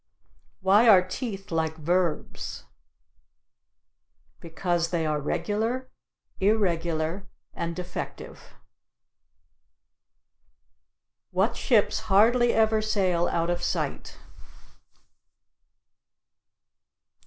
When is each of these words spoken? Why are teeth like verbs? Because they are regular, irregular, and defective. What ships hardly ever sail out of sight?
Why 0.61 0.87
are 0.89 1.07
teeth 1.07 1.51
like 1.51 1.77
verbs? 1.77 2.65
Because 4.39 4.89
they 4.89 5.05
are 5.05 5.21
regular, 5.21 5.91
irregular, 6.39 7.27
and 7.53 7.75
defective. 7.75 8.55
What 11.29 11.55
ships 11.55 11.99
hardly 12.09 12.51
ever 12.51 12.81
sail 12.81 13.27
out 13.27 13.51
of 13.51 13.61
sight? 13.61 14.17